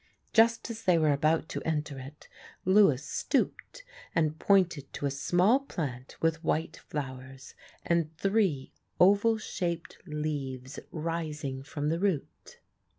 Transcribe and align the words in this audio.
Just 0.33 0.67
as 0.71 0.81
they 0.85 0.97
were 0.97 1.11
about 1.11 1.47
to 1.49 1.61
enter 1.61 1.99
it 1.99 2.27
Lewis 2.65 3.03
stooped 3.05 3.83
and 4.15 4.39
pointed 4.39 4.91
to 4.93 5.05
a 5.05 5.11
small 5.11 5.59
plant 5.59 6.17
with 6.19 6.43
white 6.43 6.75
flowers 6.77 7.53
and 7.85 8.11
three 8.17 8.71
oval 8.99 9.37
shaped 9.37 9.99
leaves 10.07 10.79
rising 10.91 11.61
from 11.61 11.89
the 11.89 11.99
root. 11.99 12.57